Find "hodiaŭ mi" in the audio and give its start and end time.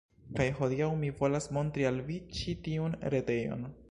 0.59-1.09